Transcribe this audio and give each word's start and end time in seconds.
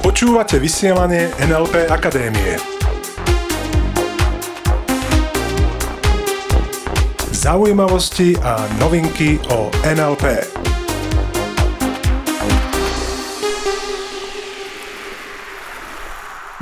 Počúvate 0.00 0.56
vysielanie 0.56 1.28
NLP 1.36 1.92
Akadémie. 1.92 2.56
Zaujímavosti 7.36 8.40
a 8.40 8.64
novinky 8.80 9.36
o 9.52 9.68
NLP. 9.84 10.24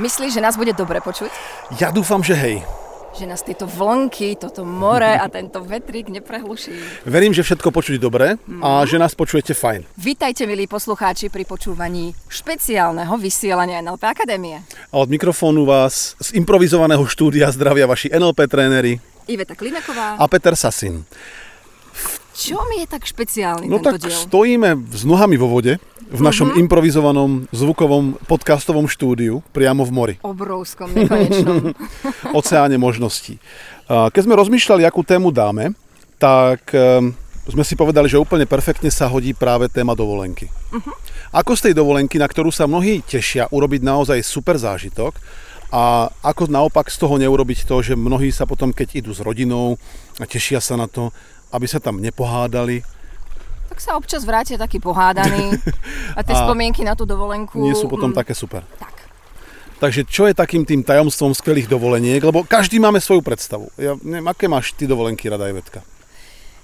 Myslíš, 0.03 0.35
že 0.35 0.43
nás 0.43 0.59
bude 0.59 0.75
dobre 0.75 0.99
počuť? 0.99 1.31
Ja 1.79 1.87
dúfam, 1.95 2.19
že 2.19 2.35
hej. 2.35 2.67
Že 3.15 3.31
nás 3.31 3.47
tieto 3.47 3.63
vlnky, 3.63 4.35
toto 4.35 4.67
more 4.67 5.15
a 5.15 5.23
tento 5.31 5.63
vetrík 5.63 6.11
neprehluší. 6.11 7.07
Verím, 7.07 7.31
že 7.31 7.47
všetko 7.47 7.71
počuť 7.71 7.95
dobre 7.95 8.35
a 8.59 8.83
že 8.83 8.99
nás 8.99 9.15
počujete 9.15 9.55
fajn. 9.55 9.87
Vítajte, 9.95 10.43
milí 10.43 10.67
poslucháči, 10.67 11.31
pri 11.31 11.47
počúvaní 11.47 12.11
špeciálneho 12.27 13.15
vysielania 13.15 13.79
NLP 13.79 14.03
Akadémie. 14.03 14.59
A 14.91 14.99
od 14.99 15.07
mikrofónu 15.07 15.63
vás 15.63 16.19
z 16.19 16.35
improvizovaného 16.35 17.07
štúdia 17.07 17.47
zdravia 17.55 17.87
vaši 17.87 18.11
NLP 18.11 18.51
tréneri 18.51 18.99
Iveta 19.31 19.55
Klimeková. 19.55 20.19
a 20.19 20.25
Peter 20.27 20.59
Sasin. 20.59 21.07
Čo 22.35 22.59
mi 22.67 22.83
je 22.83 22.87
tak 22.91 23.07
špeciálny 23.07 23.71
No 23.71 23.79
tento 23.79 23.95
tak 23.95 24.11
diel? 24.11 24.11
stojíme 24.11 24.75
s 24.91 25.07
nohami 25.07 25.39
vo 25.39 25.47
vode 25.47 25.79
v 26.05 26.21
našom 26.21 26.59
improvizovanom 26.59 27.47
zvukovom 27.49 28.19
podcastovom 28.27 28.85
štúdiu 28.85 29.41
priamo 29.55 29.81
v 29.87 29.91
mori, 29.95 30.15
Obrovskom, 30.21 30.91
nekonečnom. 30.93 31.73
oceáne 32.39 32.77
možností. 32.77 33.39
Keď 33.89 34.21
sme 34.21 34.37
rozmýšľali, 34.37 34.85
akú 34.85 35.01
tému 35.01 35.33
dáme, 35.33 35.73
tak 36.21 36.69
ehm, 36.75 37.15
sme 37.49 37.63
si 37.65 37.73
povedali, 37.73 38.05
že 38.05 38.21
úplne 38.21 38.45
perfektne 38.45 38.93
sa 38.93 39.09
hodí 39.09 39.33
práve 39.33 39.65
téma 39.69 39.97
dovolenky. 39.97 40.49
Ako 41.33 41.57
z 41.57 41.69
tej 41.69 41.73
dovolenky, 41.77 42.21
na 42.21 42.29
ktorú 42.29 42.53
sa 42.53 42.69
mnohí 42.69 43.01
tešia, 43.01 43.49
urobiť 43.49 43.81
naozaj 43.81 44.21
super 44.21 44.55
zážitok 44.57 45.17
a 45.73 46.07
ako 46.21 46.47
naopak 46.47 46.87
z 46.93 46.97
toho 47.01 47.17
neurobiť 47.17 47.65
to, 47.65 47.81
že 47.81 47.93
mnohí 47.97 48.29
sa 48.29 48.45
potom, 48.45 48.71
keď 48.71 49.01
idú 49.03 49.11
s 49.11 49.19
rodinou 49.19 49.75
a 50.21 50.23
tešia 50.29 50.61
sa 50.61 50.77
na 50.77 50.85
to, 50.85 51.09
aby 51.53 51.65
sa 51.69 51.81
tam 51.81 52.01
nepohádali, 52.01 52.85
tak 53.65 53.81
sa 53.81 53.97
občas 53.97 54.23
vrátia 54.23 54.55
taký 54.55 54.79
pohádaný 54.79 55.57
a 56.17 56.23
tie 56.23 56.31
A 56.31 56.47
spomienky 56.47 56.85
na 56.85 56.95
tú 56.95 57.03
dovolenku... 57.03 57.59
nie 57.59 57.75
sú 57.75 57.89
potom 57.89 58.13
mm, 58.13 58.17
také 58.17 58.31
super. 58.37 58.63
Tak. 58.79 58.95
Takže 59.81 60.07
čo 60.07 60.31
je 60.31 60.37
takým 60.37 60.63
tým 60.63 60.79
tajomstvom 60.85 61.35
skvelých 61.35 61.67
dovoleniek? 61.67 62.23
Lebo 62.23 62.47
každý 62.47 62.79
máme 62.79 63.03
svoju 63.03 63.19
predstavu. 63.19 63.67
Ja 63.75 63.99
neviem, 63.99 64.31
aké 64.31 64.47
máš 64.47 64.71
ty 64.71 64.87
dovolenky 64.87 65.27
rada, 65.27 65.51
Ivetka? 65.51 65.83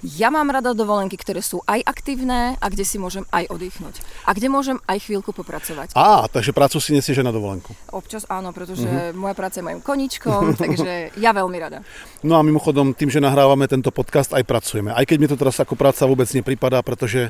Ja 0.02 0.28
mám 0.28 0.50
rada 0.50 0.74
dovolenky, 0.74 1.14
ktoré 1.14 1.40
sú 1.40 1.62
aj 1.64 1.86
aktívne 1.86 2.58
a 2.58 2.66
kde 2.68 2.82
si 2.82 2.98
môžem 2.98 3.22
aj 3.30 3.46
oddychnúť. 3.48 4.02
A 4.26 4.34
kde 4.34 4.50
môžem 4.50 4.82
aj 4.84 4.98
chvíľku 5.00 5.30
popracovať. 5.30 5.94
Á, 5.94 6.26
takže 6.26 6.52
prácu 6.52 6.78
si 6.78 6.90
nesieš 6.92 7.22
aj 7.22 7.28
na 7.28 7.34
dovolenku. 7.34 7.70
Občas 7.88 8.26
áno, 8.26 8.50
pretože 8.50 8.84
Mhm. 8.84 9.14
moja 9.14 9.34
práca 9.34 9.62
je 9.62 9.64
mojim 9.64 9.78
koničkom, 9.80 10.42
takže 10.62 11.14
ja 11.16 11.32
veľmi 11.32 11.58
rada. 11.58 11.86
No 12.22 12.34
a 12.34 12.42
mimochodom, 12.42 12.92
tým, 12.92 13.08
že 13.08 13.18
nahrávame 13.18 13.66
tento 13.66 13.90
podcast, 13.90 14.34
aj 14.34 14.42
pracujeme. 14.42 14.90
Aj 14.90 15.06
keď 15.06 15.18
mi 15.18 15.30
to 15.30 15.38
teraz 15.38 15.58
ako 15.58 15.78
práca 15.78 16.02
vôbec 16.04 16.26
nepripadá, 16.28 16.82
pretože 16.82 17.30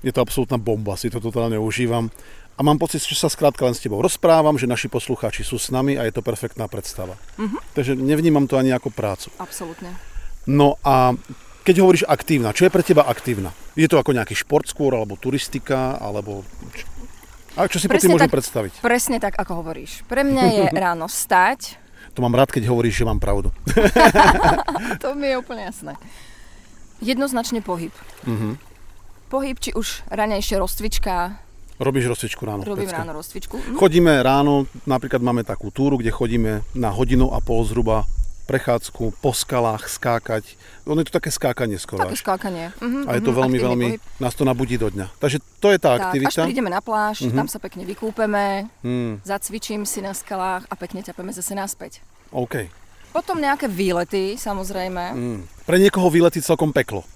je 0.00 0.12
to 0.12 0.20
absolútna 0.20 0.56
bomba, 0.56 0.96
si 0.96 1.08
to 1.08 1.18
totálne 1.18 1.56
užívam. 1.56 2.12
A 2.54 2.60
mám 2.60 2.76
pocit, 2.76 3.00
že 3.00 3.16
sa 3.16 3.28
skrátka 3.28 3.64
len 3.64 3.72
s 3.72 3.80
tebou 3.80 3.96
rozprávam, 3.98 4.52
že 4.54 4.68
naši 4.68 4.84
poslucháči 4.86 5.40
sú 5.40 5.56
s 5.56 5.72
nami 5.72 5.96
a 5.96 6.04
je 6.04 6.12
to 6.12 6.20
perfektná 6.20 6.68
predstava. 6.68 7.16
Takže 7.72 7.96
nevnímam 7.96 8.44
to 8.44 8.60
ani 8.60 8.68
ako 8.68 8.92
prácu. 8.92 9.32
Absolútne. 9.36 9.96
No 10.44 10.76
a 10.80 11.16
keď 11.70 11.86
hovoríš 11.86 12.02
aktívna, 12.10 12.50
čo 12.50 12.66
je 12.66 12.74
pre 12.74 12.82
teba 12.82 13.06
aktívna? 13.06 13.54
Je 13.78 13.86
to 13.86 13.94
ako 13.94 14.10
nejaký 14.10 14.34
šport 14.34 14.66
skôr, 14.66 14.90
alebo 14.90 15.14
turistika, 15.14 15.94
alebo... 16.02 16.42
A 17.54 17.70
čo 17.70 17.78
si 17.78 17.86
po 17.86 17.94
tým 17.94 18.10
môžem 18.10 18.26
tak, 18.26 18.34
predstaviť? 18.34 18.82
Presne 18.82 19.22
tak, 19.22 19.38
ako 19.38 19.62
hovoríš. 19.62 20.02
Pre 20.10 20.26
mňa 20.26 20.44
je 20.50 20.64
ráno 20.82 21.06
stať, 21.06 21.78
To 22.18 22.26
mám 22.26 22.34
rád, 22.34 22.50
keď 22.50 22.66
hovoríš, 22.66 22.98
že 22.98 23.04
mám 23.06 23.22
pravdu. 23.22 23.54
to 25.02 25.14
mi 25.14 25.30
je 25.30 25.38
úplne 25.38 25.70
jasné. 25.70 25.94
Jednoznačne 26.98 27.62
pohyb. 27.62 27.94
Mhm. 28.26 28.58
Pohyb, 29.30 29.62
či 29.62 29.70
už 29.70 30.02
ranejšie 30.10 30.58
rozcvička, 30.58 31.38
Robíš 31.80 32.12
rozcvičku 32.12 32.42
ráno. 32.44 32.60
robím 32.66 32.90
pecka. 32.90 32.98
ráno 33.00 33.14
rozcvičku. 33.16 33.56
Hm, 33.56 33.78
Chodíme 33.78 34.20
ráno, 34.20 34.66
napríklad 34.84 35.22
máme 35.22 35.46
takú 35.46 35.70
túru, 35.72 35.96
kde 35.96 36.12
chodíme 36.12 36.60
na 36.76 36.90
hodinu 36.92 37.30
a 37.32 37.40
pol 37.40 37.62
zhruba 37.64 38.04
prechádzku 38.50 39.14
po 39.16 39.30
skalách, 39.30 39.86
skákať. 39.86 40.58
Ono 40.84 40.98
je 40.98 41.06
to 41.06 41.14
také 41.14 41.30
skákanie 41.30 41.78
skoro 41.78 42.02
Také 42.02 42.18
až. 42.18 42.22
skákanie. 42.26 42.66
Mhm, 42.82 43.06
A 43.06 43.10
je 43.14 43.22
to 43.22 43.30
mhm, 43.30 43.38
veľmi, 43.38 43.58
veľmi, 43.62 43.88
pohyb. 43.94 44.18
nás 44.18 44.34
to 44.34 44.42
nabudí 44.42 44.74
do 44.74 44.90
dňa. 44.90 45.06
Takže 45.16 45.38
to 45.56 45.70
je 45.70 45.78
tá 45.78 45.90
Tak, 45.94 45.94
až 45.94 46.04
aktivita. 46.10 46.42
prídeme 46.44 46.68
na 46.68 46.82
pláž, 46.82 47.22
tam 47.24 47.46
sa 47.46 47.62
pekne 47.62 47.86
vykúpeme, 47.86 48.66
Hmm, 48.82 49.22
zacvičím 49.22 49.86
si 49.86 50.02
na 50.02 50.10
skalách 50.10 50.66
a 50.66 50.74
pekne 50.74 51.00
ťapeme 51.00 51.30
zase 51.30 51.54
naspäť. 51.54 52.02
OK. 52.30 52.66
Potom 53.10 53.38
nejaké 53.38 53.66
výlety, 53.66 54.34
samozrejme. 54.34 55.04
Hmm. 55.14 55.40
Pre 55.62 55.78
niekoho 55.78 56.10
výlety 56.10 56.38
celkom 56.38 56.70
peklo. 56.70 57.06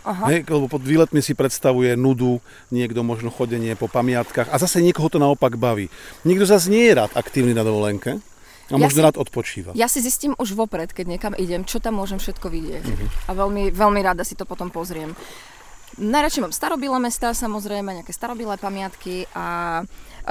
Aha. 0.00 0.32
Hej, 0.32 0.48
lebo 0.48 0.64
pod 0.64 0.80
výletmi 0.80 1.20
si 1.20 1.36
predstavuje 1.36 1.92
nudu, 1.92 2.40
niekto 2.70 3.04
možno 3.04 3.28
chodenie 3.28 3.76
po 3.76 3.84
pamiatkách 3.84 4.48
a 4.48 4.56
zase 4.56 4.80
niekoho 4.80 5.12
to 5.12 5.20
naopak 5.20 5.60
baví. 5.60 5.92
Niekto 6.24 6.48
zase 6.48 6.72
nie 6.72 6.88
je 6.88 6.96
rád 6.96 7.12
aktívny 7.12 7.52
na 7.52 7.60
dovolenke 7.60 8.16
a 8.70 8.76
Ja 8.76 8.86
možno 8.86 8.96
si- 8.96 9.04
rád 9.04 9.16
odpočíva. 9.16 9.70
Ja 9.74 9.86
si 9.86 9.98
zistím 9.98 10.32
už 10.34 10.54
vopred, 10.54 10.90
keď 10.90 11.06
niekam 11.08 11.32
idem, 11.34 11.62
čo 11.62 11.78
tam 11.78 11.96
môžem 11.96 12.16
všetko 12.16 12.46
vidieť. 12.46 12.84
Mhm. 12.84 13.06
A 13.26 13.30
veľmi, 13.32 13.62
veľmi 13.70 14.00
rada 14.00 14.22
si 14.22 14.32
to 14.32 14.44
potom 14.44 14.68
pozriem. 14.68 15.12
Najradšej 15.92 16.40
mám 16.40 16.54
starobilé 16.54 16.96
mesta, 16.96 17.34
samozrejme, 17.34 17.90
nejaké 17.92 18.10
starobilé 18.10 18.54
pamiatky 18.56 19.26
a 19.34 19.82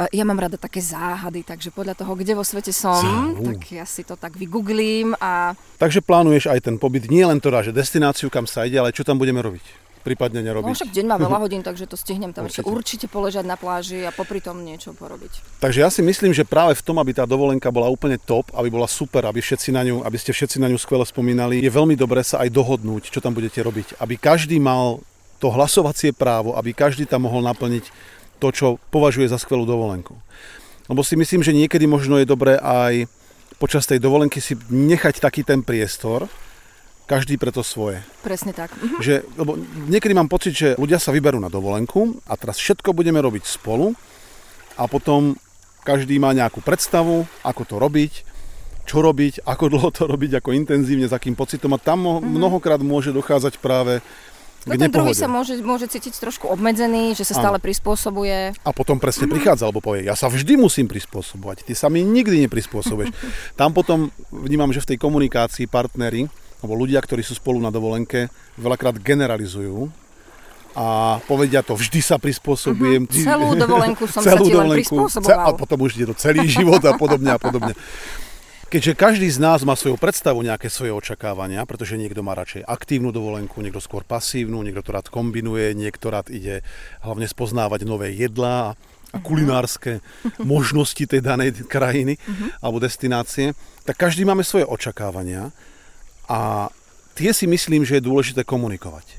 ja 0.09 0.23
mám 0.23 0.39
rada 0.39 0.55
také 0.55 0.79
záhady, 0.79 1.43
takže 1.43 1.69
podľa 1.69 1.93
toho, 1.93 2.15
kde 2.15 2.31
vo 2.31 2.47
svete 2.47 2.71
som, 2.71 2.95
Zá- 3.35 3.43
tak 3.43 3.59
ja 3.69 3.83
si 3.83 4.07
to 4.07 4.15
tak 4.15 4.39
vygooglím 4.39 5.11
a 5.19 5.51
Takže 5.75 5.99
plánuješ 5.99 6.47
aj 6.47 6.63
ten 6.63 6.79
pobyt, 6.79 7.11
nie 7.11 7.21
len 7.21 7.37
teda, 7.37 7.59
že 7.59 7.75
destináciu, 7.75 8.31
kam 8.31 8.47
sa 8.47 8.63
ide, 8.63 8.79
ale 8.79 8.95
čo 8.95 9.03
tam 9.03 9.19
budeme 9.19 9.43
robiť. 9.43 9.88
Prípadne 9.99 10.39
no 10.39 10.47
nerobiť. 10.47 10.73
však 10.79 10.91
deň 10.95 11.05
má 11.05 11.17
veľa 11.19 11.37
hodín, 11.43 11.61
takže 11.61 11.85
to 11.85 11.99
stihnem 11.99 12.31
tam 12.31 12.47
Určite. 12.47 12.65
určite 12.65 13.05
poležať 13.11 13.43
na 13.43 13.59
pláži 13.59 14.07
a 14.07 14.15
popri 14.15 14.39
tom 14.39 14.63
niečo 14.63 14.95
porobiť. 14.95 15.59
Takže 15.59 15.79
ja 15.83 15.89
si 15.91 15.99
myslím, 15.99 16.31
že 16.31 16.47
práve 16.47 16.75
v 16.75 16.83
tom, 16.83 16.97
aby 17.03 17.11
tá 17.11 17.27
dovolenka 17.27 17.67
bola 17.69 17.91
úplne 17.91 18.15
top, 18.15 18.47
aby 18.55 18.71
bola 18.71 18.87
super, 18.87 19.27
aby, 19.27 19.43
všetci 19.43 19.69
na 19.75 19.83
ňu, 19.83 20.07
aby 20.07 20.17
ste 20.17 20.31
všetci 20.31 20.57
na 20.63 20.71
ňu 20.71 20.79
skvele 20.79 21.03
spomínali, 21.03 21.59
je 21.59 21.71
veľmi 21.71 21.99
dobré 21.99 22.23
sa 22.23 22.39
aj 22.41 22.49
dohodnúť, 22.51 23.11
čo 23.11 23.19
tam 23.19 23.35
budete 23.35 23.59
robiť. 23.59 23.99
Aby 23.99 24.15
každý 24.15 24.57
mal 24.57 25.03
to 25.39 25.47
hlasovacie 25.51 26.11
právo, 26.11 26.55
aby 26.55 26.75
každý 26.75 27.07
tam 27.07 27.27
mohol 27.27 27.43
naplniť 27.43 27.87
to, 28.39 28.47
čo 28.51 28.67
považuje 28.91 29.27
za 29.27 29.39
skvelú 29.39 29.67
dovolenku. 29.67 30.15
Lebo 30.87 31.03
si 31.03 31.13
myslím, 31.19 31.43
že 31.43 31.55
niekedy 31.55 31.85
možno 31.85 32.17
je 32.17 32.27
dobré 32.27 32.57
aj 32.59 33.07
počas 33.59 33.83
tej 33.83 33.99
dovolenky 33.99 34.39
si 34.39 34.55
nechať 34.71 35.19
taký 35.19 35.43
ten 35.43 35.59
priestor, 35.61 36.25
každý 37.09 37.41
pre 37.41 37.49
to 37.49 37.65
svoje. 37.65 38.05
Presne 38.21 38.53
tak. 38.53 38.69
Mhm. 38.77 39.01
Že, 39.01 39.13
lebo 39.33 39.57
niekedy 39.89 40.13
mám 40.13 40.29
pocit, 40.29 40.53
že 40.53 40.67
ľudia 40.77 41.01
sa 41.01 41.09
vyberú 41.09 41.41
na 41.41 41.49
dovolenku 41.49 42.21
a 42.29 42.37
teraz 42.37 42.61
všetko 42.61 42.93
budeme 42.93 43.17
robiť 43.17 43.49
spolu 43.49 43.97
a 44.77 44.85
potom 44.85 45.33
každý 45.81 46.21
má 46.21 46.29
nejakú 46.37 46.61
predstavu, 46.61 47.25
ako 47.41 47.61
to 47.65 47.75
robiť, 47.81 48.13
čo 48.85 49.01
robiť, 49.01 49.41
ako 49.41 49.65
dlho 49.73 49.89
to 49.89 50.05
robiť, 50.05 50.37
ako 50.37 50.53
intenzívne, 50.53 51.09
s 51.09 51.13
akým 51.17 51.33
pocitom 51.33 51.73
a 51.73 51.81
tam 51.81 52.05
mo- 52.05 52.21
mnohokrát 52.21 52.77
môže 52.81 53.09
dochádzať 53.09 53.57
práve 53.57 54.05
No 54.67 54.75
ten 54.75 54.91
druhý 54.91 55.15
sa 55.15 55.31
môže, 55.31 55.55
môže 55.63 55.87
cítiť 55.87 56.19
trošku 56.19 56.51
obmedzený, 56.51 57.15
že 57.15 57.23
sa 57.23 57.39
stále 57.39 57.63
prispôsobuje. 57.63 58.51
A 58.59 58.69
potom 58.75 58.99
presne 58.99 59.31
prichádza, 59.31 59.63
alebo 59.63 59.79
povie, 59.79 60.03
ja 60.03 60.19
sa 60.19 60.27
vždy 60.27 60.59
musím 60.59 60.91
prispôsobovať, 60.91 61.63
ty 61.63 61.71
sa 61.71 61.87
mi 61.87 62.03
nikdy 62.03 62.43
neprispôsobuješ. 62.43 63.15
Tam 63.59 63.71
potom 63.71 64.11
vnímam, 64.35 64.75
že 64.75 64.83
v 64.83 64.95
tej 64.95 64.97
komunikácii 64.99 65.71
partnery, 65.71 66.27
alebo 66.59 66.73
ľudia, 66.75 66.99
ktorí 66.99 67.23
sú 67.23 67.39
spolu 67.39 67.63
na 67.63 67.71
dovolenke, 67.71 68.27
veľakrát 68.59 68.99
generalizujú 68.99 69.87
a 70.77 71.17
povedia 71.25 71.65
to, 71.65 71.73
vždy 71.73 71.99
sa 72.03 72.21
prispôsobujem. 72.21 73.09
Mhm, 73.09 73.25
celú 73.25 73.57
dovolenku 73.57 74.05
som 74.05 74.21
sa 74.25 74.37
ti 74.37 74.53
len 74.53 74.79
prispôsoboval. 74.83 75.55
a 75.55 75.57
potom 75.57 75.77
už 75.81 75.97
ide 75.97 76.07
to 76.11 76.15
celý 76.15 76.45
život 76.57 76.83
a 76.85 76.93
podobne 76.95 77.33
a 77.33 77.39
podobne. 77.41 77.73
Keďže 78.69 78.93
každý 78.93 79.25
z 79.33 79.41
nás 79.41 79.65
má 79.65 79.73
svoju 79.73 79.97
predstavu, 79.97 80.45
nejaké 80.45 80.69
svoje 80.69 80.93
očakávania, 80.93 81.65
pretože 81.65 81.97
niekto 81.97 82.21
má 82.21 82.37
radšej 82.37 82.69
aktívnu 82.69 83.09
dovolenku, 83.09 83.65
niekto 83.65 83.81
skôr 83.81 84.05
pasívnu, 84.05 84.61
niekto 84.61 84.85
to 84.85 84.93
rád 84.93 85.09
kombinuje, 85.09 85.73
niekto 85.73 86.13
rád 86.13 86.29
ide 86.29 86.61
hlavne 87.01 87.25
spoznávať 87.25 87.89
nové 87.89 88.13
jedlá 88.13 88.77
a 89.09 89.17
kulinárske 89.25 90.05
možnosti 90.45 91.01
tej 91.01 91.17
danej 91.17 91.65
krajiny 91.65 92.21
alebo 92.61 92.77
destinácie, 92.77 93.57
tak 93.89 93.97
každý 93.97 94.21
máme 94.21 94.45
svoje 94.45 94.69
očakávania 94.69 95.49
a 96.29 96.69
tie 97.17 97.33
si 97.33 97.49
myslím, 97.49 97.81
že 97.83 97.97
je 97.97 98.05
dôležité 98.05 98.45
komunikovať. 98.45 99.17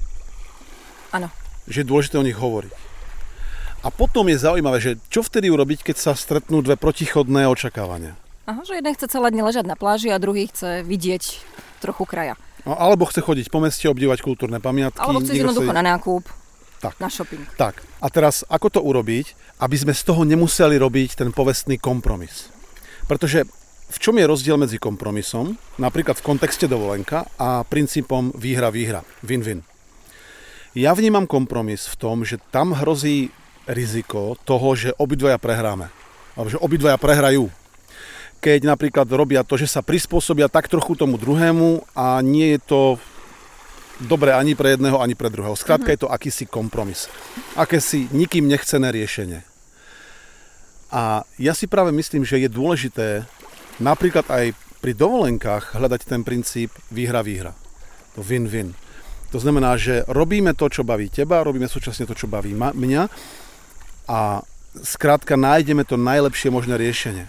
Áno. 1.10 1.26
Že 1.66 1.82
je 1.82 1.90
dôležité 1.90 2.16
o 2.16 2.24
nich 2.24 2.38
hovoriť. 2.38 2.72
A 3.82 3.88
potom 3.90 4.28
je 4.30 4.38
zaujímavé, 4.38 4.78
že 4.78 5.00
čo 5.10 5.26
vtedy 5.26 5.50
urobiť, 5.50 5.82
keď 5.82 5.96
sa 5.98 6.12
stretnú 6.14 6.62
dve 6.62 6.78
protichodné 6.78 7.48
očakávania. 7.50 8.14
Aha, 8.46 8.62
že 8.62 8.78
jeden 8.78 8.92
chce 8.94 9.08
celé 9.10 9.32
dne 9.34 9.42
ležať 9.42 9.64
na 9.66 9.74
pláži 9.74 10.12
a 10.12 10.20
druhý 10.22 10.46
chce 10.46 10.86
vidieť 10.86 11.22
trochu 11.82 12.04
kraja. 12.04 12.36
No, 12.68 12.76
alebo 12.76 13.08
chce 13.08 13.24
chodiť 13.24 13.48
po 13.48 13.58
meste, 13.64 13.88
obdívať 13.88 14.20
kultúrne 14.20 14.60
pamiatky. 14.60 15.00
Alebo 15.00 15.24
chce 15.24 15.32
jednoducho 15.32 15.72
na 15.72 15.80
nákup, 15.80 16.28
Tak. 16.84 17.00
na 17.00 17.08
shopping. 17.08 17.40
Tak. 17.56 17.80
A 18.04 18.06
teraz, 18.12 18.44
ako 18.52 18.68
to 18.68 18.80
urobiť, 18.84 19.32
aby 19.64 19.76
sme 19.80 19.96
z 19.96 20.02
toho 20.04 20.28
nemuseli 20.28 20.76
robiť 20.76 21.24
ten 21.24 21.32
povestný 21.32 21.80
kompromis? 21.80 22.52
Pretože 23.08 23.48
v 23.90 23.98
čom 23.98 24.14
je 24.14 24.30
rozdiel 24.30 24.54
medzi 24.54 24.78
kompromisom, 24.78 25.58
napríklad 25.76 26.22
v 26.22 26.26
kontexte 26.26 26.70
dovolenka, 26.70 27.26
a 27.34 27.66
princípom 27.66 28.30
výhra-výhra, 28.38 29.02
win-win? 29.26 29.66
Ja 30.78 30.94
vnímam 30.94 31.26
kompromis 31.26 31.90
v 31.90 31.98
tom, 31.98 32.22
že 32.22 32.38
tam 32.54 32.70
hrozí 32.78 33.34
riziko 33.66 34.38
toho, 34.46 34.78
že 34.78 34.94
obidvaja 34.94 35.34
prehráme. 35.42 35.90
Alebo 36.38 36.48
že 36.54 36.62
obidvaja 36.62 36.94
prehrajú. 36.94 37.50
Keď 38.38 38.70
napríklad 38.70 39.10
robia 39.10 39.42
to, 39.42 39.58
že 39.58 39.66
sa 39.66 39.82
prispôsobia 39.82 40.46
tak 40.46 40.70
trochu 40.70 40.94
tomu 40.94 41.18
druhému 41.18 41.82
a 41.92 42.22
nie 42.22 42.54
je 42.56 42.60
to 42.62 42.80
dobre 44.00 44.32
ani 44.32 44.54
pre 44.54 44.78
jedného, 44.78 45.02
ani 45.02 45.18
pre 45.18 45.28
druhého. 45.28 45.58
Skrátka 45.58 45.90
uh-huh. 45.90 45.98
je 45.98 46.02
to 46.06 46.12
akýsi 46.14 46.46
kompromis. 46.46 47.10
Akési 47.58 48.08
nikým 48.14 48.46
nechcené 48.46 48.88
riešenie. 48.94 49.44
A 50.90 51.22
ja 51.38 51.52
si 51.54 51.66
práve 51.70 51.94
myslím, 51.94 52.26
že 52.26 52.40
je 52.40 52.50
dôležité 52.50 53.28
napríklad 53.80 54.28
aj 54.28 54.52
pri 54.80 54.92
dovolenkách 54.96 55.76
hľadať 55.76 56.00
ten 56.08 56.20
princíp 56.24 56.72
výhra-výhra. 56.88 57.52
To 58.16 58.24
win-win. 58.24 58.72
To 59.30 59.38
znamená, 59.38 59.76
že 59.78 60.02
robíme 60.10 60.56
to, 60.56 60.66
čo 60.66 60.82
baví 60.82 61.12
teba, 61.12 61.44
robíme 61.44 61.70
súčasne 61.70 62.08
to, 62.08 62.16
čo 62.16 62.26
baví 62.26 62.50
ma, 62.56 62.74
mňa 62.74 63.02
a 64.10 64.42
skrátka 64.82 65.38
nájdeme 65.38 65.86
to 65.86 65.94
najlepšie 65.94 66.50
možné 66.50 66.74
riešenie. 66.78 67.26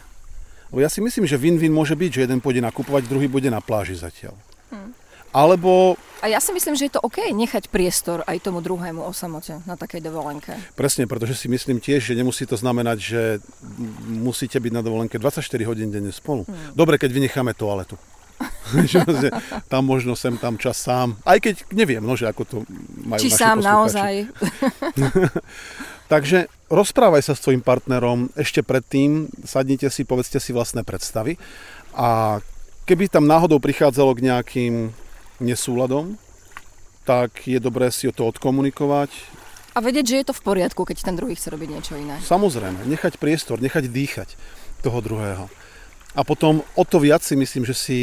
Lebo 0.71 0.79
ja 0.81 0.89
si 0.89 1.03
myslím, 1.03 1.27
že 1.27 1.37
win-win 1.37 1.75
môže 1.75 1.93
byť, 1.93 2.09
že 2.09 2.23
jeden 2.25 2.39
pôjde 2.39 2.63
nakupovať, 2.63 3.05
druhý 3.05 3.27
bude 3.27 3.51
na 3.51 3.59
pláži 3.59 3.93
zatiaľ. 3.99 4.33
Hmm. 4.71 4.95
Alebo... 5.31 5.95
A 6.21 6.29
ja 6.29 6.37
si 6.37 6.53
myslím, 6.53 6.77
že 6.77 6.85
je 6.91 6.93
to 6.99 7.01
OK 7.01 7.23
nechať 7.33 7.71
priestor 7.71 8.21
aj 8.29 8.45
tomu 8.45 8.61
druhému 8.61 9.01
o 9.01 9.11
samote 9.15 9.57
na 9.65 9.73
takej 9.73 10.05
dovolenke. 10.05 10.53
Presne, 10.77 11.09
pretože 11.09 11.33
si 11.33 11.47
myslím 11.49 11.81
tiež, 11.81 12.13
že 12.13 12.13
nemusí 12.13 12.45
to 12.45 12.59
znamenať, 12.59 12.97
že 12.99 13.21
musíte 14.05 14.61
byť 14.61 14.71
na 14.75 14.85
dovolenke 14.85 15.17
24 15.17 15.41
hodín 15.65 15.89
denne 15.89 16.13
spolu. 16.13 16.45
Hmm. 16.45 16.77
Dobre, 16.77 17.01
keď 17.01 17.09
vynecháme 17.15 17.57
toaletu. 17.57 17.97
tam 19.71 19.83
možno 19.85 20.13
sem 20.17 20.37
tam 20.37 20.57
čas 20.57 20.77
sám. 20.77 21.17
Aj 21.25 21.37
keď 21.37 21.65
neviem, 21.73 22.01
no, 22.01 22.13
že 22.17 22.29
ako 22.29 22.43
to 22.45 22.57
majú 23.05 23.21
Či 23.21 23.29
naši 23.33 23.41
sám 23.41 23.57
naozaj. 23.61 24.13
Takže 26.11 26.51
rozprávaj 26.67 27.23
sa 27.23 27.33
s 27.37 27.43
tvojim 27.43 27.63
partnerom 27.63 28.27
ešte 28.35 28.59
predtým, 28.65 29.31
sadnite 29.47 29.87
si, 29.87 30.03
povedzte 30.03 30.43
si 30.43 30.51
vlastné 30.51 30.83
predstavy 30.83 31.39
a 31.95 32.39
keby 32.83 33.07
tam 33.07 33.23
náhodou 33.23 33.63
prichádzalo 33.63 34.11
k 34.19 34.25
nejakým 34.27 34.73
nesúladom, 35.41 36.15
tak 37.03 37.49
je 37.49 37.57
dobré 37.57 37.89
si 37.89 38.05
o 38.05 38.13
to 38.13 38.29
odkomunikovať. 38.29 39.09
A 39.73 39.79
vedieť, 39.79 40.05
že 40.05 40.19
je 40.21 40.25
to 40.29 40.37
v 40.37 40.45
poriadku, 40.45 40.85
keď 40.85 40.97
ten 41.01 41.15
druhý 41.17 41.33
chce 41.33 41.49
robiť 41.49 41.69
niečo 41.71 41.93
iné. 41.97 42.19
Samozrejme, 42.21 42.85
nechať 42.85 43.17
priestor, 43.17 43.57
nechať 43.63 43.87
dýchať 43.87 44.29
toho 44.83 44.99
druhého. 45.01 45.49
A 46.11 46.21
potom 46.27 46.61
o 46.75 46.83
to 46.83 46.99
viac 46.99 47.23
si 47.23 47.39
myslím, 47.39 47.63
že 47.63 47.75
si 47.75 47.99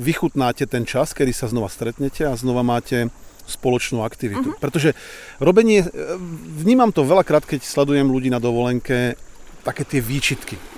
vychutnáte 0.00 0.64
ten 0.68 0.88
čas, 0.88 1.12
kedy 1.12 1.32
sa 1.32 1.48
znova 1.48 1.68
stretnete 1.68 2.24
a 2.24 2.36
znova 2.36 2.64
máte 2.64 3.12
spoločnú 3.46 4.02
aktivitu. 4.02 4.56
Uh-huh. 4.56 4.60
Pretože 4.60 4.96
robenie, 5.38 5.86
vnímam 6.58 6.90
to 6.90 7.06
veľakrát, 7.06 7.46
keď 7.46 7.62
sledujem 7.62 8.08
ľudí 8.10 8.32
na 8.32 8.42
dovolenke, 8.42 9.14
také 9.62 9.84
tie 9.84 10.00
výčitky 10.02 10.75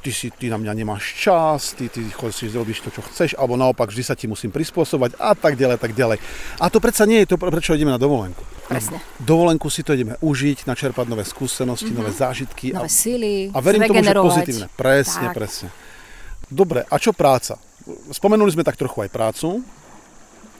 ty, 0.00 0.10
si, 0.10 0.32
ty 0.32 0.48
na 0.48 0.56
mňa 0.56 0.72
nemáš 0.72 1.14
čas, 1.16 1.76
ty, 1.76 1.92
ty 1.92 2.00
si 2.32 2.48
zrobíš 2.48 2.80
to, 2.80 2.90
čo 2.90 3.04
chceš, 3.04 3.36
alebo 3.36 3.54
naopak 3.60 3.92
vždy 3.92 4.02
sa 4.02 4.16
ti 4.16 4.24
musím 4.24 4.48
prispôsobať 4.48 5.20
a 5.20 5.36
tak 5.36 5.60
ďalej, 5.60 5.76
tak 5.76 5.92
ďalej. 5.92 6.18
A 6.58 6.66
to 6.72 6.80
predsa 6.80 7.04
nie 7.04 7.22
je 7.22 7.32
to, 7.32 7.36
prečo 7.36 7.76
ideme 7.76 7.92
na 7.92 8.00
dovolenku. 8.00 8.40
Presne. 8.66 8.98
Na 8.98 9.24
dovolenku 9.24 9.68
si 9.68 9.84
to 9.84 9.92
ideme 9.92 10.16
užiť, 10.24 10.64
načerpať 10.64 11.06
nové 11.06 11.28
skúsenosti, 11.28 11.92
mm-hmm. 11.92 12.00
nové 12.00 12.12
zážitky. 12.16 12.66
Nové 12.72 12.88
a, 12.88 12.92
síly, 12.92 13.52
A 13.52 13.58
verím 13.60 13.84
tomu, 13.84 14.02
že 14.02 14.16
pozitívne. 14.16 14.66
Presne, 14.74 15.26
tak. 15.30 15.36
presne. 15.36 15.68
Dobre, 16.50 16.82
a 16.88 16.96
čo 16.98 17.14
práca? 17.14 17.60
Spomenuli 18.10 18.50
sme 18.50 18.66
tak 18.66 18.80
trochu 18.80 19.06
aj 19.06 19.10
prácu. 19.12 19.62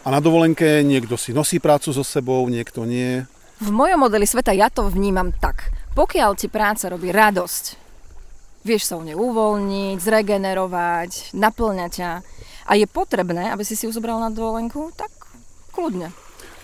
A 0.00 0.08
na 0.08 0.20
dovolenke 0.22 0.80
niekto 0.80 1.20
si 1.20 1.36
nosí 1.36 1.60
prácu 1.60 1.92
so 1.92 2.00
sebou, 2.00 2.40
niekto 2.48 2.88
nie. 2.88 3.28
V 3.60 3.68
mojom 3.68 4.08
modeli 4.08 4.24
sveta 4.24 4.56
ja 4.56 4.72
to 4.72 4.88
vnímam 4.88 5.28
tak. 5.36 5.68
Pokiaľ 5.92 6.30
ti 6.32 6.48
práca 6.48 6.88
robí 6.88 7.12
radosť, 7.12 7.89
Vieš 8.60 8.92
sa 8.92 8.94
u 9.00 9.02
nej 9.02 9.16
uvoľniť, 9.16 9.96
zregenerovať, 9.96 11.32
naplňať 11.32 11.90
ťa. 11.96 12.12
A 12.68 12.72
je 12.76 12.84
potrebné, 12.84 13.48
aby 13.48 13.64
si 13.64 13.72
si 13.72 13.88
ju 13.88 13.92
zobral 13.92 14.20
na 14.20 14.28
dovolenku, 14.28 14.92
tak 14.92 15.08
kľudne. 15.72 16.12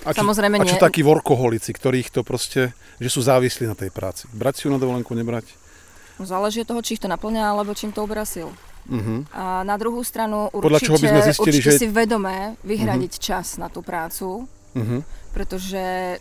A 0.07 0.15
čo, 0.15 0.23
Samozrejme 0.23 0.61
a 0.61 0.69
čo 0.69 0.79
nie. 0.79 0.87
takí 0.87 1.03
workoholici, 1.03 1.75
ktorých 1.75 2.15
to 2.15 2.23
proste, 2.23 2.71
že 3.03 3.09
sú 3.11 3.25
závislí 3.27 3.67
na 3.67 3.75
tej 3.75 3.91
práci? 3.91 4.31
Brať 4.31 4.55
si 4.55 4.63
ju 4.69 4.71
na 4.71 4.79
dovolenku, 4.79 5.11
nebrať? 5.17 5.51
No, 6.21 6.29
záleží 6.29 6.63
od 6.63 6.69
toho, 6.71 6.81
či 6.85 6.95
ich 6.95 7.03
to 7.03 7.11
naplňa, 7.11 7.43
alebo 7.43 7.75
čím 7.75 7.91
to 7.91 8.07
uberá 8.07 8.23
sil. 8.23 8.55
Uh-huh. 8.87 9.27
A 9.35 9.67
na 9.67 9.75
druhú 9.75 9.99
stranu 10.07 10.47
určite, 10.55 10.63
Podľa 10.63 10.81
čoho 10.87 10.99
by 11.03 11.07
sme 11.11 11.23
zistili, 11.27 11.59
určite 11.59 11.71
že... 11.75 11.81
si 11.83 11.87
vedomé 11.91 12.55
vyhradiť 12.63 13.13
uh-huh. 13.19 13.27
čas 13.27 13.47
na 13.59 13.67
tú 13.67 13.83
prácu, 13.83 14.47
uh-huh. 14.47 15.01
pretože 15.35 16.17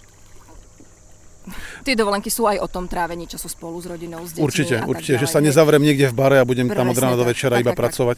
Tie 1.85 1.93
dovolenky 1.93 2.29
sú 2.33 2.49
aj 2.49 2.57
o 2.61 2.67
tom 2.67 2.89
trávení 2.89 3.29
času 3.29 3.47
spolu 3.47 3.77
s 3.81 3.85
rodinou, 3.85 4.21
s 4.25 4.35
deťmi 4.35 4.45
Určite, 4.45 4.75
a 4.81 4.89
určite, 4.89 5.21
že 5.21 5.27
sa 5.29 5.39
nezavrem 5.39 5.81
niekde 5.81 6.09
v 6.09 6.15
bare 6.15 6.37
a 6.41 6.45
budem 6.45 6.69
Presne 6.69 6.79
tam 6.81 6.91
od 6.91 6.97
rána 6.97 7.17
do 7.17 7.25
večera 7.25 7.57
tak, 7.57 7.63
iba 7.63 7.73
tak, 7.73 7.79
pracovať. 7.85 8.15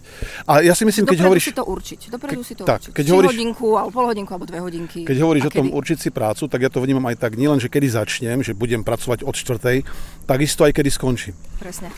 A 0.48 0.54
ja 0.64 0.74
si 0.74 0.84
myslím, 0.88 1.06
keď 1.06 1.20
hovoríš... 1.28 1.44
si 1.52 1.56
to 1.56 1.66
určiť, 1.68 2.00
dopredu 2.12 2.42
si 2.44 2.54
to 2.56 2.64
tak, 2.64 2.82
určiť. 2.88 2.94
Keď 2.96 3.06
hovoríš, 3.12 3.30
hodinku, 3.36 3.68
alebo 3.76 3.92
pol 3.92 4.06
hodinku, 4.10 4.32
alebo 4.34 4.46
dve 4.48 4.60
hodinky. 4.64 5.02
Keď 5.04 5.18
hovoríš 5.20 5.44
o 5.48 5.54
tom 5.54 5.68
určiť 5.72 5.98
si 5.98 6.10
prácu, 6.10 6.48
tak 6.48 6.60
ja 6.64 6.70
to 6.72 6.80
vnímam 6.84 7.06
aj 7.08 7.18
tak, 7.20 7.36
nielen, 7.36 7.60
že 7.60 7.68
kedy 7.68 7.88
začnem, 7.92 8.42
že 8.42 8.56
budem 8.56 8.82
pracovať 8.82 9.28
od 9.28 9.36
čtvrtej, 9.36 9.84
takisto 10.26 10.64
aj 10.64 10.72
kedy 10.76 10.90
skončím. 10.90 11.36
Presne. 11.60 11.92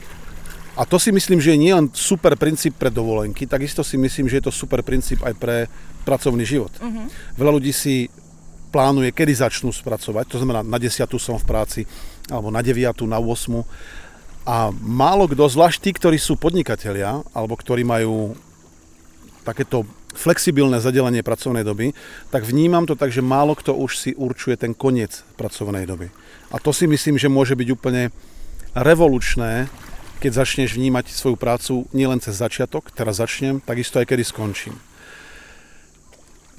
A 0.79 0.87
to 0.87 0.95
si 0.95 1.11
myslím, 1.11 1.43
že 1.43 1.51
je 1.51 1.59
nielen 1.59 1.91
super 1.91 2.39
princíp 2.39 2.79
pre 2.79 2.87
dovolenky, 2.87 3.43
takisto 3.43 3.83
si 3.83 3.99
myslím, 3.99 4.31
že 4.31 4.39
je 4.39 4.47
to 4.47 4.53
super 4.55 4.79
princíp 4.79 5.19
aj 5.27 5.35
pre 5.35 5.67
pracovný 6.07 6.47
život. 6.47 6.71
Uh-huh. 6.79 7.11
Veľa 7.35 7.51
ľudí 7.59 7.75
si 7.75 8.07
plánuje, 8.69 9.09
kedy 9.11 9.33
začnú 9.33 9.73
spracovať, 9.73 10.29
to 10.29 10.37
znamená 10.39 10.61
na 10.61 10.77
10. 10.77 11.09
som 11.17 11.35
v 11.35 11.45
práci, 11.45 11.81
alebo 12.29 12.53
na 12.53 12.61
9. 12.61 12.85
na 13.09 13.17
8. 13.17 13.65
A 14.45 14.71
málo 14.73 15.29
kto, 15.29 15.45
zvlášť 15.45 15.77
tí, 15.81 15.91
ktorí 15.93 16.17
sú 16.17 16.37
podnikatelia, 16.37 17.21
alebo 17.33 17.57
ktorí 17.57 17.85
majú 17.85 18.37
takéto 19.45 19.85
flexibilné 20.13 20.81
zadelenie 20.81 21.21
pracovnej 21.21 21.61
doby, 21.61 21.93
tak 22.33 22.45
vnímam 22.45 22.85
to 22.85 22.97
tak, 22.97 23.13
že 23.13 23.21
málo 23.21 23.53
kto 23.53 23.77
už 23.77 23.91
si 23.97 24.11
určuje 24.17 24.57
ten 24.57 24.73
koniec 24.73 25.21
pracovnej 25.37 25.85
doby. 25.85 26.09
A 26.49 26.57
to 26.57 26.73
si 26.73 26.89
myslím, 26.89 27.21
že 27.21 27.29
môže 27.29 27.53
byť 27.53 27.69
úplne 27.73 28.09
revolučné, 28.73 29.69
keď 30.19 30.43
začneš 30.43 30.75
vnímať 30.75 31.13
svoju 31.13 31.37
prácu 31.39 31.87
nielen 31.95 32.19
cez 32.19 32.41
začiatok, 32.41 32.91
teraz 32.91 33.21
začnem, 33.21 33.61
takisto 33.63 34.01
aj 34.01 34.09
kedy 34.09 34.23
skončím. 34.25 34.75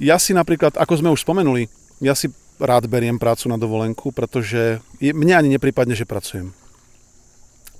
Ja 0.00 0.17
si 0.17 0.33
napríklad, 0.33 0.81
ako 0.81 0.97
sme 0.97 1.12
už 1.12 1.21
spomenuli, 1.21 1.69
ja 2.00 2.16
si 2.16 2.33
rád 2.61 2.88
beriem 2.88 3.16
prácu 3.16 3.49
na 3.49 3.57
dovolenku, 3.57 4.12
pretože 4.12 4.80
je, 5.00 5.12
mne 5.16 5.37
ani 5.37 5.49
nepripadne, 5.57 5.97
že 5.97 6.09
pracujem. 6.09 6.52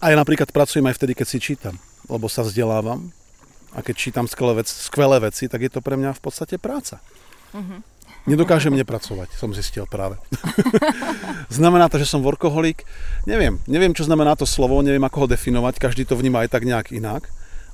A 0.01 0.13
ja 0.13 0.17
napríklad 0.17 0.49
pracujem 0.53 0.89
aj 0.89 0.97
vtedy, 0.97 1.13
keď 1.13 1.27
si 1.29 1.39
čítam, 1.41 1.77
lebo 2.09 2.29
sa 2.29 2.41
vzdelávam 2.41 3.13
a 3.77 3.85
keď 3.85 3.95
čítam 3.97 4.25
skvelé, 4.25 4.65
vec, 4.65 4.69
skvelé 4.69 5.21
veci, 5.21 5.45
tak 5.47 5.61
je 5.61 5.71
to 5.73 5.85
pre 5.85 6.01
mňa 6.01 6.17
v 6.17 6.23
podstate 6.25 6.57
práca. 6.57 7.05
Uh-huh. 7.53 7.85
Nedokážem 8.25 8.73
nepracovať, 8.73 9.33
som 9.37 9.53
zistil 9.53 9.85
práve. 9.89 10.17
znamená 11.53 11.89
to, 11.93 12.01
že 12.01 12.09
som 12.09 12.25
workoholik? 12.25 12.85
Neviem. 13.25 13.61
Neviem, 13.65 13.97
čo 13.97 14.05
znamená 14.05 14.37
to 14.37 14.45
slovo, 14.49 14.81
neviem, 14.85 15.05
ako 15.05 15.25
ho 15.25 15.31
definovať. 15.33 15.81
Každý 15.81 16.05
to 16.05 16.17
vníma 16.17 16.45
aj 16.45 16.53
tak 16.53 16.69
nejak 16.69 16.93
inak. 16.93 17.29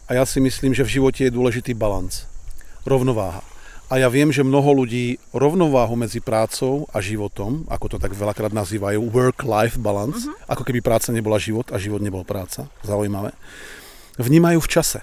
A 0.07 0.15
ja 0.15 0.23
si 0.23 0.39
myslím, 0.39 0.71
že 0.71 0.87
v 0.87 1.03
živote 1.03 1.27
je 1.27 1.35
dôležitý 1.35 1.75
balans. 1.75 2.31
Rovnováha. 2.87 3.43
A 3.87 4.03
ja 4.03 4.11
viem, 4.11 4.35
že 4.35 4.43
mnoho 4.43 4.83
ľudí 4.83 5.23
rovnováhu 5.31 5.95
medzi 5.95 6.19
prácou 6.19 6.91
a 6.91 6.99
životom, 6.99 7.63
ako 7.71 7.95
to 7.95 7.97
tak 8.03 8.19
veľakrát 8.19 8.51
nazývajú, 8.51 8.99
work-life 9.15 9.79
balance, 9.79 10.27
uh-huh. 10.27 10.51
ako 10.51 10.67
keby 10.67 10.83
práca 10.83 11.15
nebola 11.15 11.39
život 11.39 11.71
a 11.71 11.79
život 11.79 12.03
nebol 12.03 12.27
práca, 12.27 12.67
zaujímavé, 12.83 13.31
vnímajú 14.19 14.59
v 14.59 14.71
čase. 14.71 15.01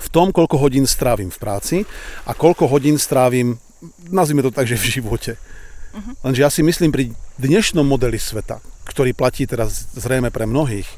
V 0.00 0.08
tom, 0.08 0.32
koľko 0.32 0.56
hodín 0.56 0.88
strávim 0.88 1.28
v 1.28 1.36
práci 1.36 1.76
a 2.24 2.32
koľko 2.32 2.64
hodín 2.64 2.96
strávim, 2.96 3.60
nazvime 4.08 4.40
to 4.40 4.52
tak, 4.52 4.64
že 4.64 4.80
v 4.80 5.00
živote. 5.00 5.32
Uh-huh. 5.36 6.16
Lenže 6.24 6.40
ja 6.40 6.48
si 6.48 6.64
myslím, 6.64 6.88
pri 6.88 7.04
dnešnom 7.36 7.84
modeli 7.84 8.16
sveta, 8.16 8.56
ktorý 8.88 9.12
platí 9.12 9.44
teraz 9.44 9.92
zrejme 9.92 10.32
pre 10.32 10.48
mnohých, 10.48 10.88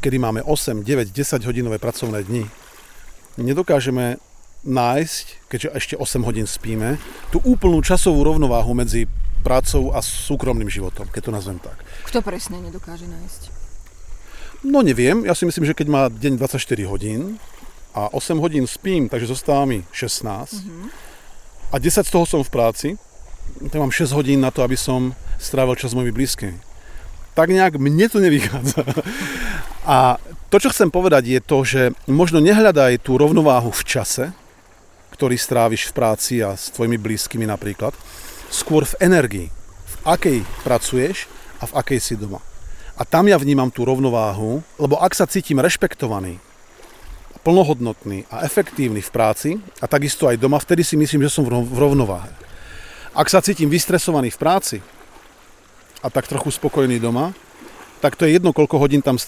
kedy 0.00 0.16
máme 0.16 0.40
8, 0.48 0.80
9, 0.80 1.12
10 1.12 1.44
hodinové 1.44 1.76
pracovné 1.76 2.24
dni, 2.24 2.48
nedokážeme 3.36 4.16
nájsť, 4.62 5.24
keďže 5.50 5.68
ešte 5.74 5.94
8 5.98 6.26
hodín 6.26 6.46
spíme, 6.46 6.98
tú 7.34 7.42
úplnú 7.42 7.82
časovú 7.82 8.22
rovnováhu 8.22 8.72
medzi 8.74 9.10
prácou 9.42 9.90
a 9.90 9.98
súkromným 9.98 10.70
životom, 10.70 11.10
keď 11.10 11.22
to 11.28 11.34
nazvem 11.34 11.58
tak. 11.58 11.74
Kto 12.06 12.22
presne 12.22 12.62
nedokáže 12.62 13.10
nájsť? 13.10 13.42
No 14.62 14.86
neviem, 14.86 15.26
ja 15.26 15.34
si 15.34 15.42
myslím, 15.42 15.66
že 15.66 15.74
keď 15.74 15.86
má 15.90 16.02
deň 16.06 16.38
24 16.38 16.62
hodín 16.86 17.42
a 17.90 18.06
8 18.14 18.38
hodín 18.38 18.70
spím, 18.70 19.10
takže 19.10 19.26
zostáva 19.26 19.66
mi 19.66 19.82
16 19.90 20.22
uh-huh. 20.22 20.86
a 21.74 21.76
10 21.82 22.06
z 22.06 22.10
toho 22.14 22.22
som 22.22 22.46
v 22.46 22.54
práci, 22.54 22.88
tak 23.58 23.82
mám 23.82 23.90
6 23.90 24.14
hodín 24.14 24.38
na 24.38 24.54
to, 24.54 24.62
aby 24.62 24.78
som 24.78 25.18
strávil 25.42 25.74
čas 25.74 25.90
s 25.90 25.98
mojimi 25.98 26.14
blízkymi. 26.14 26.58
tak 27.34 27.50
nejak 27.50 27.80
mne 27.80 28.06
to 28.06 28.20
nevychádza. 28.22 28.84
A 29.82 30.14
to, 30.46 30.62
čo 30.62 30.70
chcem 30.70 30.94
povedať, 30.94 31.26
je 31.26 31.40
to, 31.42 31.58
že 31.66 31.82
možno 32.06 32.38
nehľadaj 32.38 33.02
tú 33.02 33.18
rovnováhu 33.18 33.74
v 33.74 33.82
čase, 33.82 34.30
ktorý 35.12 35.36
stráviš 35.36 35.92
v 35.92 35.96
práci 35.96 36.34
a 36.40 36.56
s 36.56 36.72
tvojimi 36.72 36.96
blízkymi 36.96 37.44
napríklad, 37.44 37.92
skôr 38.48 38.88
v 38.88 38.98
energii, 39.04 39.48
v 39.86 39.94
akej 40.08 40.38
pracuješ 40.64 41.28
a 41.60 41.68
v 41.68 41.76
akej 41.76 42.00
si 42.00 42.14
doma. 42.16 42.40
A 42.96 43.04
tam 43.04 43.28
ja 43.28 43.36
vnímam 43.36 43.68
tú 43.68 43.84
rovnováhu, 43.84 44.64
lebo 44.80 44.96
ak 44.96 45.12
sa 45.12 45.28
cítim 45.28 45.60
rešpektovaný, 45.60 46.40
plnohodnotný 47.42 48.24
a 48.30 48.46
efektívny 48.46 49.02
v 49.02 49.10
práci 49.10 49.50
a 49.82 49.90
takisto 49.90 50.30
aj 50.30 50.38
doma, 50.38 50.62
vtedy 50.62 50.86
si 50.86 50.94
myslím, 50.94 51.26
že 51.26 51.34
som 51.34 51.44
v 51.44 51.76
rovnováhe. 51.76 52.30
Ak 53.12 53.28
sa 53.28 53.44
cítim 53.44 53.68
vystresovaný 53.68 54.32
v 54.32 54.40
práci 54.40 54.76
a 56.00 56.08
tak 56.08 56.30
trochu 56.30 56.48
spokojný 56.54 57.02
doma, 57.02 57.34
tak 58.02 58.18
to 58.18 58.26
je 58.26 58.34
jedno, 58.34 58.50
koľko 58.50 58.82
hodín 58.82 58.98
tam 58.98 59.14
e, 59.14 59.22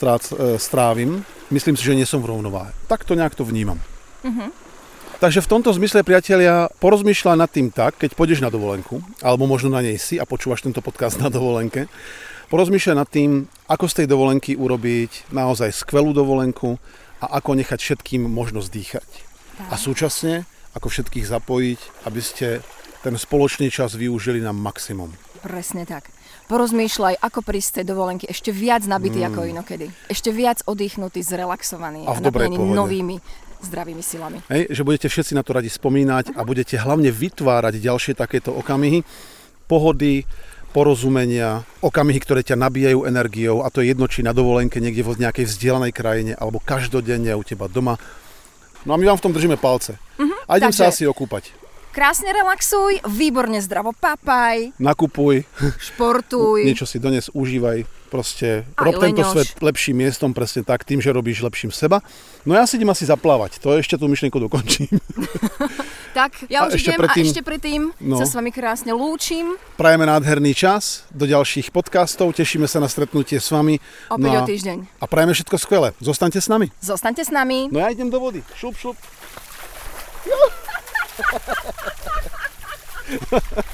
strávim. 0.59 1.23
Myslím 1.47 1.79
si, 1.79 1.87
že 1.87 1.95
nie 1.95 2.03
som 2.03 2.19
v 2.19 2.35
rovnováhe. 2.35 2.75
Tak 2.91 3.07
to 3.07 3.15
nejak 3.15 3.39
to 3.39 3.47
vnímam. 3.47 3.79
Uh-huh. 4.27 4.51
Takže 5.25 5.41
v 5.41 5.53
tomto 5.57 5.73
zmysle, 5.73 6.05
priatelia, 6.05 6.69
porozmýšľaj 6.85 7.37
nad 7.41 7.49
tým 7.49 7.73
tak, 7.73 7.97
keď 7.97 8.13
pôjdeš 8.13 8.45
na 8.45 8.53
dovolenku, 8.53 9.01
alebo 9.25 9.49
možno 9.49 9.73
na 9.73 9.81
nej 9.81 9.97
si 9.97 10.21
a 10.21 10.29
počúvaš 10.29 10.61
tento 10.61 10.85
podcast 10.85 11.17
na 11.17 11.33
dovolenke, 11.33 11.89
porozmýšľaj 12.53 12.93
nad 12.93 13.09
tým, 13.09 13.49
ako 13.65 13.89
z 13.89 14.05
tej 14.05 14.07
dovolenky 14.13 14.53
urobiť 14.53 15.33
naozaj 15.33 15.73
skvelú 15.73 16.13
dovolenku 16.13 16.77
a 17.25 17.41
ako 17.41 17.57
nechať 17.57 17.81
všetkým 17.81 18.21
možnosť 18.29 18.69
dýchať. 18.69 19.09
Tak. 19.65 19.69
A 19.73 19.75
súčasne, 19.81 20.45
ako 20.77 20.93
všetkých 20.93 21.25
zapojiť, 21.25 21.81
aby 22.05 22.21
ste 22.21 22.61
ten 23.01 23.17
spoločný 23.17 23.73
čas 23.73 23.97
využili 23.97 24.45
na 24.45 24.53
maximum. 24.53 25.09
Presne 25.41 25.89
tak. 25.89 26.13
Porozmýšľaj, 26.45 27.25
ako 27.25 27.41
prísť 27.41 27.69
z 27.69 27.75
tej 27.81 27.87
dovolenky 27.97 28.25
ešte 28.29 28.53
viac 28.53 28.85
nabitý 28.85 29.25
mm. 29.25 29.29
ako 29.33 29.41
inokedy. 29.49 29.89
Ešte 30.13 30.29
viac 30.29 30.61
oddychnutý, 30.69 31.25
zrelaxovaný 31.25 32.05
a, 32.05 32.13
a 32.13 32.21
naplnený 32.21 32.61
novými 32.61 33.17
zdravými 33.65 34.05
silami. 34.05 34.39
Hej, 34.53 34.71
že 34.71 34.85
budete 34.85 35.09
všetci 35.09 35.33
na 35.33 35.43
to 35.43 35.57
radi 35.57 35.73
spomínať 35.73 36.31
uh-huh. 36.31 36.39
a 36.39 36.47
budete 36.47 36.77
hlavne 36.77 37.09
vytvárať 37.09 37.81
ďalšie 37.81 38.13
takéto 38.15 38.53
okamihy 38.53 39.03
pohody, 39.65 40.29
porozumenia, 40.77 41.63
okamihy, 41.81 42.19
ktoré 42.21 42.43
ťa 42.43 42.59
nabíjajú 42.59 43.07
energiou 43.07 43.63
a 43.63 43.71
to 43.71 43.81
je 43.81 43.95
jedno, 43.95 44.11
či 44.11 44.27
na 44.27 44.35
dovolenke 44.35 44.83
niekde 44.83 45.07
v 45.07 45.23
nejakej 45.23 45.47
vzdielanej 45.49 45.93
krajine 45.95 46.33
alebo 46.35 46.59
každodenne 46.61 47.31
u 47.33 47.43
teba 47.47 47.71
doma. 47.71 47.97
No 48.85 48.93
a 48.93 49.01
my 49.01 49.09
vám 49.09 49.19
v 49.19 49.25
tom 49.25 49.33
držíme 49.33 49.57
palce. 49.57 49.97
Uh-huh, 50.21 50.35
a 50.51 50.61
idem 50.61 50.75
takže... 50.75 50.83
sa 50.83 50.93
asi 50.93 51.09
okúpať. 51.09 51.65
Krásne 51.95 52.35
relaxuj, 52.35 53.07
výborne 53.07 53.63
zdravo 53.63 53.95
papaj. 53.95 54.75
Nakupuj. 54.83 55.47
Športuj. 55.79 56.65
Niečo 56.69 56.91
si 56.91 56.99
dones 56.99 57.31
užívaj. 57.31 57.87
Proste 58.15 58.63
Aj 58.79 58.87
rob 58.87 59.03
tento 59.03 59.27
svet 59.27 59.59
lepším 59.59 60.07
miestom 60.07 60.31
presne 60.31 60.63
tak, 60.63 60.87
tým, 60.87 61.03
že 61.03 61.11
robíš 61.11 61.43
lepším 61.43 61.75
seba. 61.75 61.99
No 62.47 62.55
ja 62.55 62.63
si 62.63 62.79
idem 62.79 62.87
asi 62.87 63.11
zaplávať, 63.11 63.59
to 63.59 63.75
ešte 63.75 63.99
tú 63.99 64.07
myšlienku 64.07 64.39
dokončím. 64.39 64.87
tak, 66.19 66.47
ja 66.47 66.63
už 66.63 66.79
ešte 66.79 66.95
idem 66.95 67.03
predtým, 67.03 67.27
a 67.27 67.29
ešte 67.35 67.43
predtým 67.43 67.91
no, 67.99 68.15
sa 68.15 68.31
s 68.31 68.39
vami 68.39 68.55
krásne 68.55 68.95
lúčim. 68.95 69.59
Prajeme 69.75 70.07
nádherný 70.07 70.55
čas 70.55 71.11
do 71.11 71.27
ďalších 71.27 71.75
podcastov, 71.75 72.39
tešíme 72.39 72.71
sa 72.71 72.79
na 72.79 72.87
stretnutie 72.87 73.43
s 73.43 73.51
vami. 73.51 73.83
Opäť 74.07 74.31
no 74.31 74.31
a, 74.31 74.39
o 74.39 74.47
týždeň. 74.47 74.79
A 75.03 75.11
prajeme 75.11 75.35
všetko 75.35 75.59
skvelé. 75.59 75.91
Zostaňte 75.99 76.39
s 76.39 76.47
nami. 76.47 76.71
Zostaňte 76.79 77.27
s 77.27 77.35
nami. 77.35 77.67
No 77.75 77.83
ja 77.83 77.91
idem 77.91 78.15
do 78.15 78.23
vody. 78.23 78.47
Šup, 78.55 78.79
šup. 78.79 78.95